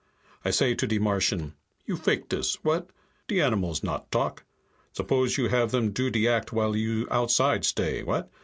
I 0.43 0.49
say 0.49 0.73
to 0.73 0.87
de 0.87 0.97
Martian, 0.97 1.53
'You 1.85 1.95
fake 1.95 2.29
this, 2.29 2.55
what? 2.63 2.89
De 3.27 3.39
animals 3.39 3.83
not 3.83 4.11
talk. 4.11 4.45
Suppose 4.93 5.37
you 5.37 5.49
have 5.49 5.69
them 5.69 5.91
do 5.91 6.09
de 6.09 6.27
act 6.27 6.51
while 6.51 6.75
you 6.75 7.07
outside 7.11 7.63
stay, 7.63 8.01
what?' 8.01 8.27